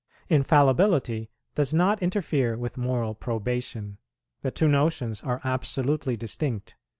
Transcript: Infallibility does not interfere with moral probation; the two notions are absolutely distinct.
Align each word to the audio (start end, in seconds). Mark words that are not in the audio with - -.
Infallibility 0.29 1.29
does 1.53 1.75
not 1.75 2.01
interfere 2.01 2.57
with 2.57 2.75
moral 2.75 3.13
probation; 3.13 3.99
the 4.41 4.49
two 4.49 4.67
notions 4.67 5.21
are 5.21 5.39
absolutely 5.43 6.17
distinct. 6.17 6.73